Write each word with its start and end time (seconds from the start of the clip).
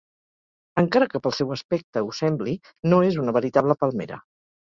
Encara 0.81 1.07
que 1.11 1.19
pel 1.25 1.33
seu 1.39 1.51
aspecte 1.57 2.03
ho 2.07 2.09
sembli, 2.21 2.57
no 2.93 3.01
és 3.09 3.19
una 3.25 3.37
veritable 3.39 3.77
palmera. 3.85 4.19